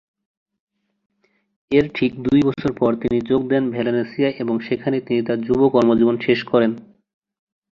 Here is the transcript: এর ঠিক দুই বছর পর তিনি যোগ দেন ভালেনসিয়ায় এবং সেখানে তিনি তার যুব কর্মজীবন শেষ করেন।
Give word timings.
এর 1.71 1.85
ঠিক 1.93 2.11
দুই 2.23 2.39
বছর 2.45 2.71
পর 2.79 2.91
তিনি 2.95 3.17
যোগ 3.21 3.41
দেন 3.49 3.63
ভালেনসিয়ায় 3.71 4.35
এবং 4.39 4.55
সেখানে 4.59 4.97
তিনি 5.01 5.19
তার 5.21 5.39
যুব 5.41 5.61
কর্মজীবন 5.69 6.15
শেষ 6.17 6.39
করেন। 6.43 6.71